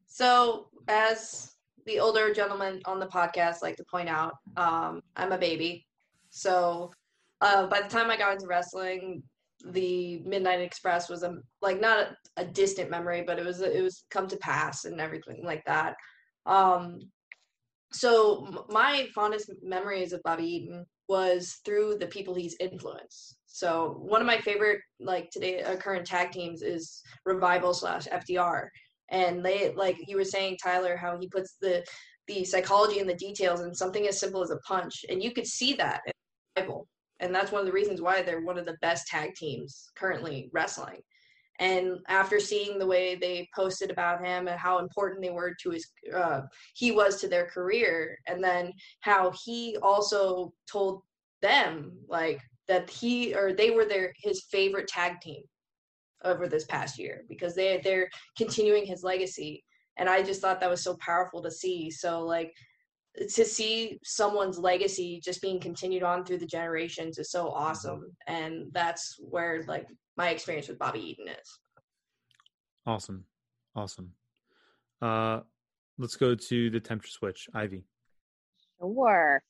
So, 0.06 0.68
as 0.86 1.52
the 1.86 2.00
older 2.00 2.32
gentlemen 2.34 2.80
on 2.84 3.00
the 3.00 3.06
podcast 3.06 3.62
like 3.62 3.76
to 3.76 3.84
point 3.84 4.08
out, 4.08 4.34
um, 4.56 5.02
I'm 5.16 5.32
a 5.32 5.38
baby. 5.38 5.86
So 6.30 6.92
uh, 7.40 7.66
by 7.66 7.80
the 7.80 7.88
time 7.88 8.10
I 8.10 8.16
got 8.16 8.34
into 8.34 8.46
wrestling, 8.46 9.22
the 9.64 10.22
Midnight 10.24 10.60
Express 10.60 11.08
was 11.08 11.22
a 11.22 11.36
like 11.62 11.80
not 11.80 12.08
a, 12.36 12.42
a 12.42 12.44
distant 12.44 12.90
memory, 12.90 13.22
but 13.26 13.38
it 13.38 13.44
was 13.44 13.60
it 13.60 13.82
was 13.82 14.04
come 14.10 14.28
to 14.28 14.36
pass 14.36 14.84
and 14.84 15.00
everything 15.00 15.42
like 15.44 15.64
that. 15.66 15.94
Um, 16.46 17.00
so 17.92 18.66
my 18.68 19.08
fondest 19.14 19.50
memories 19.62 20.12
of 20.12 20.22
Bobby 20.22 20.44
Eaton 20.44 20.84
was 21.08 21.60
through 21.64 21.96
the 21.98 22.06
people 22.06 22.34
he's 22.34 22.56
influenced. 22.60 23.38
So 23.46 23.96
one 24.00 24.20
of 24.20 24.26
my 24.26 24.38
favorite 24.38 24.80
like 25.00 25.30
today 25.30 25.62
uh, 25.62 25.76
current 25.76 26.06
tag 26.06 26.30
teams 26.30 26.62
is 26.62 27.02
Revival 27.24 27.74
slash 27.74 28.06
FTR, 28.06 28.68
and 29.10 29.44
they 29.44 29.72
like 29.74 29.96
you 30.06 30.16
were 30.16 30.24
saying 30.24 30.58
Tyler 30.62 30.96
how 30.96 31.18
he 31.18 31.28
puts 31.28 31.56
the 31.60 31.84
the 32.28 32.44
psychology 32.44 33.00
and 33.00 33.08
the 33.08 33.14
details 33.14 33.62
in 33.62 33.74
something 33.74 34.06
as 34.06 34.20
simple 34.20 34.42
as 34.42 34.50
a 34.50 34.58
punch, 34.58 35.04
and 35.08 35.22
you 35.22 35.32
could 35.32 35.46
see 35.46 35.72
that 35.74 36.02
in 36.06 36.12
Revival, 36.56 36.86
and 37.20 37.34
that's 37.34 37.52
one 37.52 37.60
of 37.60 37.66
the 37.66 37.72
reasons 37.72 38.00
why 38.00 38.22
they're 38.22 38.40
one 38.40 38.58
of 38.58 38.66
the 38.66 38.76
best 38.80 39.06
tag 39.06 39.34
teams 39.34 39.90
currently 39.96 40.50
wrestling. 40.52 41.00
And 41.60 41.98
after 42.06 42.38
seeing 42.38 42.78
the 42.78 42.86
way 42.86 43.16
they 43.16 43.48
posted 43.54 43.90
about 43.90 44.24
him 44.24 44.46
and 44.46 44.58
how 44.58 44.78
important 44.78 45.22
they 45.22 45.30
were 45.30 45.54
to 45.62 45.70
his, 45.70 45.90
uh, 46.14 46.42
he 46.74 46.92
was 46.92 47.20
to 47.20 47.28
their 47.28 47.46
career, 47.46 48.16
and 48.28 48.42
then 48.42 48.72
how 49.00 49.32
he 49.44 49.76
also 49.82 50.52
told 50.70 51.02
them 51.42 51.92
like 52.08 52.40
that 52.68 52.88
he 52.88 53.34
or 53.34 53.52
they 53.52 53.70
were 53.70 53.84
their 53.84 54.12
his 54.18 54.44
favorite 54.50 54.86
tag 54.86 55.20
team 55.20 55.42
over 56.24 56.46
this 56.46 56.64
past 56.64 56.98
year 56.98 57.24
because 57.28 57.56
they 57.56 57.80
they're 57.82 58.08
continuing 58.36 58.86
his 58.86 59.02
legacy, 59.02 59.64
and 59.96 60.08
I 60.08 60.22
just 60.22 60.40
thought 60.40 60.60
that 60.60 60.70
was 60.70 60.84
so 60.84 60.96
powerful 61.00 61.42
to 61.42 61.50
see. 61.50 61.90
So 61.90 62.22
like 62.22 62.52
to 63.26 63.44
see 63.44 63.98
someone's 64.04 64.58
legacy 64.58 65.20
just 65.22 65.42
being 65.42 65.60
continued 65.60 66.02
on 66.02 66.24
through 66.24 66.38
the 66.38 66.46
generations 66.46 67.18
is 67.18 67.30
so 67.30 67.50
awesome. 67.50 68.04
And 68.26 68.66
that's 68.72 69.16
where 69.18 69.64
like 69.66 69.86
my 70.16 70.30
experience 70.30 70.68
with 70.68 70.78
bobby 70.78 71.00
eaton 71.00 71.28
is. 71.28 71.58
Awesome. 72.86 73.24
Awesome. 73.74 74.12
Uh 75.02 75.40
let's 75.98 76.16
go 76.16 76.34
to 76.34 76.70
the 76.70 76.80
temptress 76.80 77.20
witch. 77.20 77.48
Ivy. 77.54 77.84
Sure. 78.80 79.42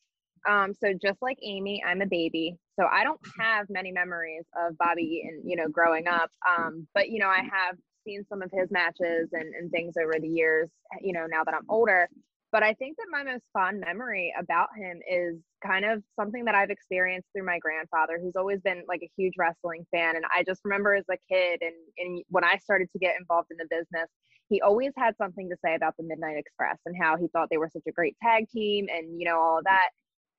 Um 0.49 0.73
so 0.75 0.93
just 0.93 1.21
like 1.21 1.39
amy 1.43 1.83
i'm 1.87 2.03
a 2.03 2.07
baby. 2.07 2.57
So 2.79 2.87
i 2.87 3.05
don't 3.05 3.21
have 3.41 3.67
many 3.69 3.93
memories 3.93 4.45
of 4.57 4.77
bobby 4.79 5.03
eaton 5.03 5.43
you 5.45 5.57
know 5.57 5.69
growing 5.69 6.09
up. 6.09 6.31
Um 6.49 6.87
but 6.95 7.11
you 7.11 7.19
know 7.19 7.29
i 7.29 7.43
have 7.43 7.77
seen 8.07 8.25
some 8.29 8.41
of 8.41 8.51
his 8.53 8.71
matches 8.71 9.29
and, 9.33 9.55
and 9.55 9.71
things 9.71 9.95
over 10.01 10.15
the 10.21 10.29
years 10.29 10.71
you 11.03 11.13
know 11.13 11.27
now 11.27 11.43
that 11.45 11.53
i'm 11.53 11.67
older 11.69 12.09
but 12.53 12.63
I 12.63 12.75
think 12.75 12.97
that 12.97 13.07
my 13.11 13.23
most 13.25 13.45
fond 13.53 13.81
memory 13.81 14.33
about 14.39 14.69
him 14.77 15.01
is 15.11 15.37
kind 15.65 15.85
of 15.85 16.03
something 16.19 16.45
that 16.47 16.55
I've 16.55 16.71
experienced 16.71 17.29
through 17.35 17.45
my 17.45 17.59
grandfather, 17.59 18.19
who's 18.23 18.37
always 18.37 18.61
been 18.61 18.85
like 18.89 19.03
a 19.03 19.11
huge 19.17 19.35
wrestling 19.39 19.87
fan. 19.91 20.17
And 20.17 20.25
I 20.35 20.45
just 20.45 20.63
remember 20.65 20.95
as 20.95 21.05
a 21.11 21.19
kid 21.31 21.61
and, 21.61 21.75
and 21.99 22.25
when 22.29 22.45
I 22.45 22.57
started 22.57 22.89
to 22.93 22.99
get 22.99 23.17
involved 23.19 23.49
in 23.51 23.59
the 23.59 23.67
business, 23.69 24.09
he 24.49 24.63
always 24.63 24.93
had 24.97 25.15
something 25.19 25.49
to 25.51 25.57
say 25.63 25.75
about 25.75 25.95
the 25.99 26.05
Midnight 26.05 26.39
Express 26.39 26.79
and 26.87 26.97
how 26.99 27.17
he 27.19 27.29
thought 27.29 27.49
they 27.51 27.59
were 27.59 27.71
such 27.71 27.83
a 27.87 27.93
great 27.93 28.17
tag 28.23 28.49
team 28.49 28.87
and, 28.91 29.21
you 29.21 29.29
know, 29.29 29.39
all 29.39 29.59
of 29.59 29.65
that. 29.65 29.91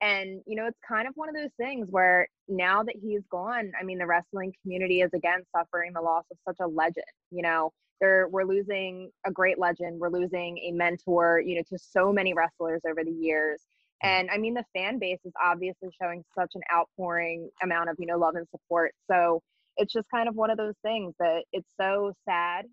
And, 0.02 0.42
you 0.46 0.56
know, 0.56 0.66
it's 0.66 0.80
kind 0.88 1.08
of 1.08 1.14
one 1.16 1.28
of 1.30 1.36
those 1.36 1.52
things 1.58 1.88
where 1.92 2.28
now 2.48 2.84
that 2.84 2.96
he's 3.02 3.22
gone, 3.30 3.72
I 3.80 3.84
mean, 3.84 3.98
the 3.98 4.06
wrestling 4.06 4.54
community 4.62 5.02
is 5.02 5.12
again 5.14 5.42
suffering 5.56 5.92
the 5.94 6.02
loss 6.02 6.24
of 6.32 6.38
such 6.48 6.58
a 6.62 6.68
legend, 6.68 7.06
you 7.32 7.42
know 7.42 7.72
they're, 8.00 8.28
we're 8.30 8.46
losing 8.46 9.12
a 9.26 9.32
great 9.32 9.60
legend. 9.60 10.00
We're 10.00 10.10
losing 10.10 10.58
a 10.60 10.72
mentor, 10.72 11.42
you 11.46 11.56
know, 11.56 11.64
to 11.70 11.78
so 11.78 12.12
many 12.12 12.34
wrestlers 12.34 12.82
over 12.90 13.04
the 13.04 13.12
years. 13.12 13.62
And 14.02 14.30
I 14.32 14.38
mean, 14.38 14.54
the 14.54 14.64
fan 14.74 14.98
base 15.00 15.20
is 15.26 15.34
obviously 15.44 15.90
showing 16.02 16.24
such 16.38 16.52
an 16.56 16.62
outpouring 16.74 17.50
amount 17.62 17.90
of, 17.90 17.98
you 18.00 18.06
know, 18.06 18.18
love 18.18 18.36
and 18.36 18.48
support. 18.50 18.94
So 19.12 19.42
it's 19.76 19.92
just 19.92 20.08
kind 20.10 20.30
of 20.30 20.36
one 20.36 20.50
of 20.50 20.58
those 20.58 20.76
things 20.84 21.14
that 21.20 21.44
it's 21.52 21.68
so 21.80 22.14
sad. 22.28 22.66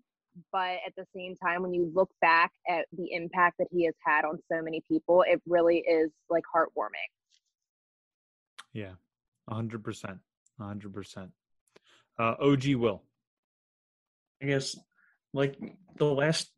But 0.51 0.77
at 0.85 0.93
the 0.95 1.05
same 1.15 1.35
time, 1.35 1.63
when 1.63 1.73
you 1.73 1.91
look 1.93 2.09
back 2.21 2.51
at 2.69 2.85
the 2.95 3.11
impact 3.11 3.55
that 3.57 3.67
he 3.71 3.85
has 3.85 3.95
had 4.05 4.23
on 4.23 4.37
so 4.51 4.61
many 4.61 4.83
people, 4.87 5.23
it 5.27 5.41
really 5.47 5.79
is 5.79 6.11
like 6.29 6.43
heartwarming. 6.55 7.09
Yeah, 8.73 8.93
100%. 9.49 10.19
100%. 10.59 11.29
Uh, 12.19 12.35
OG 12.41 12.75
Will. 12.75 13.03
I 14.41 14.45
guess 14.45 14.75
like 15.33 15.57
the 15.97 16.05
last 16.05 16.51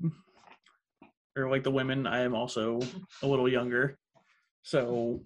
or 1.38 1.50
like 1.50 1.64
the 1.64 1.72
women 1.72 2.08
i 2.08 2.22
am 2.22 2.36
also 2.36 2.80
a 3.22 3.28
little 3.28 3.50
younger 3.50 3.98
so 4.64 5.22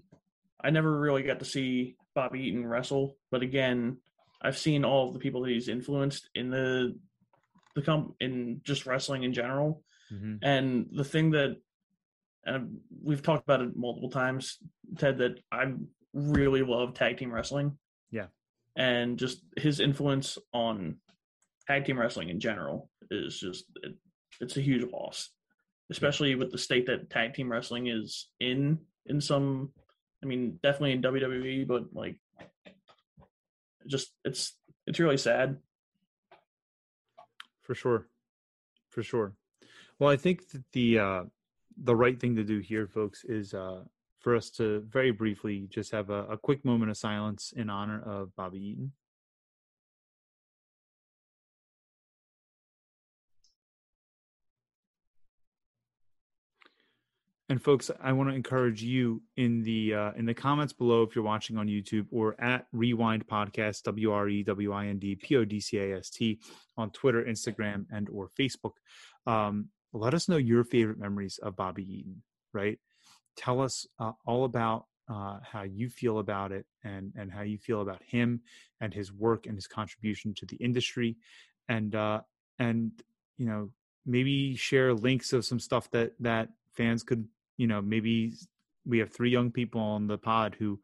i 0.62 0.70
never 0.70 1.00
really 1.00 1.24
got 1.24 1.40
to 1.40 1.46
see 1.46 1.96
bobby 2.16 2.48
eaton 2.48 2.66
wrestle 2.66 3.18
but 3.32 3.42
again 3.42 3.98
i've 4.42 4.58
seen 4.58 4.86
all 4.86 5.08
of 5.08 5.14
the 5.14 5.20
people 5.20 5.42
that 5.42 5.52
he's 5.52 5.70
influenced 5.70 6.30
in 6.36 6.50
the 6.50 6.98
the 7.76 7.82
comp 7.82 8.16
in 8.20 8.62
just 8.64 8.86
wrestling 8.86 9.24
in 9.24 9.34
general 9.34 9.84
mm-hmm. 10.12 10.36
and 10.42 10.88
the 10.92 11.04
thing 11.04 11.32
that 11.32 11.58
and 12.46 12.80
we've 13.02 13.22
talked 13.22 13.44
about 13.44 13.62
it 13.62 13.76
multiple 13.76 14.10
times 14.10 14.58
ted 14.98 15.20
that 15.20 15.40
i 15.52 15.66
really 16.14 16.62
love 16.62 16.94
tag 16.94 17.18
team 17.18 17.32
wrestling 17.32 17.78
yeah 18.12 18.28
and 18.76 19.18
just 19.18 19.42
his 19.58 19.80
influence 19.80 20.38
on 20.54 20.98
tag 21.68 21.86
team 21.86 22.00
wrestling 22.00 22.30
in 22.30 22.40
general 22.40 22.90
is 23.12 23.40
just 23.40 23.66
it, 23.84 23.94
it's 24.42 24.58
a 24.58 24.62
huge 24.62 24.90
loss, 24.92 25.30
especially 25.92 26.36
with 26.36 26.52
the 26.52 26.58
state 26.58 26.86
that 26.88 27.10
tag 27.10 27.34
team 27.34 27.52
wrestling 27.52 27.88
is 27.88 28.30
in 28.40 28.80
in 29.06 29.22
some. 29.22 29.72
I 30.24 30.26
mean, 30.26 30.58
definitely 30.64 30.94
in 30.94 31.02
WWE, 31.02 31.68
but 31.68 31.94
like, 31.94 32.18
just 33.88 34.14
it's 34.24 34.58
it's 34.88 35.00
really 35.00 35.18
sad. 35.18 35.58
For 37.62 37.76
sure, 37.76 38.08
for 38.90 39.04
sure. 39.04 39.34
Well, 40.00 40.10
I 40.10 40.18
think 40.18 40.50
that 40.50 40.64
the 40.72 41.00
uh, 41.00 41.24
the 41.78 41.96
right 41.96 42.20
thing 42.20 42.36
to 42.36 42.44
do 42.44 42.60
here, 42.60 42.88
folks, 42.88 43.24
is 43.24 43.54
uh, 43.54 43.84
for 44.24 44.36
us 44.36 44.50
to 44.50 44.84
very 44.90 45.12
briefly 45.12 45.68
just 45.70 45.92
have 45.92 46.10
a, 46.10 46.24
a 46.26 46.38
quick 46.38 46.66
moment 46.66 46.90
of 46.90 46.98
silence 46.98 47.54
in 47.56 47.70
honor 47.70 48.02
of 48.02 48.36
Bobby 48.36 48.60
Eaton. 48.60 48.94
And 57.50 57.62
folks, 57.62 57.92
I 58.02 58.14
want 58.14 58.30
to 58.30 58.36
encourage 58.36 58.82
you 58.82 59.22
in 59.36 59.62
the 59.62 59.94
uh, 59.94 60.12
in 60.14 60.26
the 60.26 60.34
comments 60.34 60.74
below 60.74 61.04
if 61.04 61.14
you're 61.14 61.26
watching 61.26 61.58
on 61.58 61.68
YouTube 61.68 62.08
or 62.10 62.36
at 62.42 62.66
Rewind 62.72 63.28
Podcast 63.28 63.84
W 63.84 64.12
R 64.12 64.28
E 64.30 64.44
W 64.44 64.72
I 64.72 64.88
N 64.88 64.98
D 64.98 65.16
P 65.16 65.36
O 65.36 65.46
D 65.46 65.60
C 65.60 65.78
A 65.78 65.98
S 66.00 66.10
T 66.10 66.40
on 66.78 66.90
Twitter, 66.90 67.22
Instagram, 67.24 67.86
and 67.92 68.10
or 68.10 68.30
Facebook. 68.40 68.72
Um, 69.28 69.68
let 69.92 70.14
us 70.16 70.28
know 70.28 70.38
your 70.38 70.64
favorite 70.64 70.98
memories 70.98 71.38
of 71.44 71.56
Bobby 71.56 71.84
Eaton. 71.84 72.24
Right? 72.54 72.80
Tell 73.36 73.62
us 73.62 73.88
uh, 74.00 74.12
all 74.26 74.46
about 74.46 74.86
uh, 75.10 75.40
how 75.44 75.64
you 75.64 75.90
feel 75.90 76.20
about 76.20 76.52
it 76.52 76.66
and 76.84 77.12
and 77.16 77.32
how 77.32 77.42
you 77.42 77.58
feel 77.58 77.82
about 77.82 78.02
him 78.04 78.42
and 78.80 78.94
his 78.94 79.12
work 79.12 79.46
and 79.46 79.56
his 79.56 79.68
contribution 79.68 80.34
to 80.36 80.46
the 80.46 80.56
industry, 80.58 81.18
and 81.68 81.96
uh, 81.96 82.22
and 82.60 82.92
you 83.38 83.46
know 83.46 83.70
maybe 84.06 84.56
share 84.56 84.94
links 84.94 85.34
of 85.34 85.46
some 85.46 85.60
stuff 85.60 85.90
that 85.92 86.14
that 86.20 86.50
fans 86.74 87.04
could 87.04 87.28
you 87.58 87.68
know 87.68 87.82
maybe 87.82 88.34
we 88.86 89.00
have 89.00 89.12
three 89.12 89.30
young 89.30 89.52
people 89.52 89.82
on 89.82 90.08
the 90.08 90.18
pod 90.18 90.56
who 90.60 90.80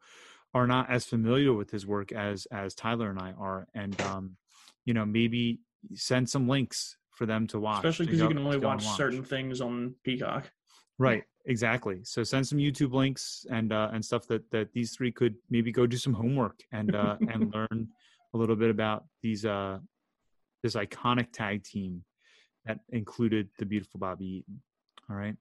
are 0.54 0.66
not 0.66 0.90
as 0.90 1.04
familiar 1.04 1.52
with 1.52 1.70
his 1.70 1.86
work 1.86 2.12
as 2.12 2.46
as 2.46 2.74
Tyler 2.74 3.10
and 3.10 3.18
I 3.18 3.32
are, 3.38 3.68
and 3.74 3.98
um, 4.02 4.36
you 4.84 4.94
know 4.94 5.04
maybe 5.04 5.60
send 5.94 6.28
some 6.28 6.48
links 6.48 6.96
for 7.12 7.26
them 7.26 7.46
to 7.48 7.60
watch. 7.60 7.78
Especially 7.78 8.06
because 8.06 8.20
you 8.20 8.28
can 8.28 8.38
only 8.38 8.58
watch, 8.58 8.84
watch, 8.84 8.96
certain 8.96 9.22
things 9.22 9.60
on 9.60 9.94
Peacock. 10.04 10.50
Right, 10.98 11.24
exactly. 11.46 12.00
So 12.04 12.22
send 12.22 12.46
some 12.46 12.58
YouTube 12.58 12.92
links 12.92 13.46
and 13.50 13.72
uh, 13.72 13.90
and 13.92 14.04
stuff 14.04 14.26
that 14.28 14.50
that 14.50 14.72
these 14.72 14.92
three 14.92 15.12
could 15.12 15.36
maybe 15.50 15.72
go 15.72 15.86
do 15.86 15.96
some 15.96 16.12
homework 16.12 16.60
and 16.72 16.94
uh, 16.94 17.16
and 17.20 17.52
learn 17.54 17.88
a 18.34 18.38
little 18.38 18.56
bit 18.56 18.70
about 18.70 19.04
these 19.22 19.44
uh 19.44 19.78
this 20.62 20.74
iconic 20.74 21.32
tag 21.32 21.64
team 21.64 22.04
that 22.66 22.80
included 22.90 23.48
the 23.58 23.66
beautiful 23.66 23.98
Bobby 23.98 24.26
Eaton. 24.26 24.60
All 25.08 25.16
right. 25.16 25.34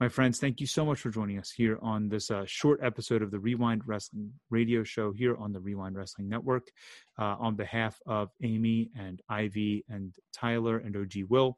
My 0.00 0.08
friends, 0.08 0.40
thank 0.40 0.60
you 0.60 0.66
so 0.66 0.84
much 0.84 0.98
for 0.98 1.10
joining 1.10 1.38
us 1.38 1.50
here 1.50 1.78
on 1.80 2.08
this 2.08 2.30
uh, 2.30 2.44
short 2.44 2.80
episode 2.82 3.22
of 3.22 3.30
the 3.30 3.38
Rewind 3.38 3.82
Wrestling 3.86 4.32
radio 4.50 4.82
show 4.82 5.12
here 5.12 5.36
on 5.36 5.52
the 5.52 5.60
Rewind 5.60 5.96
Wrestling 5.96 6.28
Network. 6.28 6.72
Uh, 7.18 7.36
on 7.38 7.54
behalf 7.54 8.00
of 8.06 8.30
Amy 8.42 8.90
and 8.98 9.22
Ivy 9.28 9.84
and 9.88 10.12
Tyler 10.32 10.78
and 10.78 10.96
OG 10.96 11.28
Will, 11.28 11.56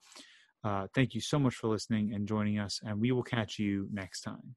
uh, 0.65 0.87
thank 0.95 1.15
you 1.15 1.21
so 1.21 1.39
much 1.39 1.55
for 1.55 1.69
listening 1.69 2.15
and 2.15 2.27
joining 2.27 2.59
us, 2.59 2.81
and 2.85 3.01
we 3.01 3.13
will 3.13 3.23
catch 3.23 3.59
you 3.59 3.89
next 3.93 4.23
time. 4.23 4.55